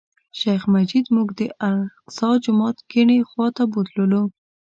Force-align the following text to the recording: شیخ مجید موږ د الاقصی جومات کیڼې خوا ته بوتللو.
شیخ 0.39 0.61
مجید 0.73 1.05
موږ 1.15 1.29
د 1.39 1.41
الاقصی 1.67 2.31
جومات 2.43 2.77
کیڼې 2.91 3.19
خوا 3.29 3.47
ته 3.57 3.63
بوتللو. 3.71 4.23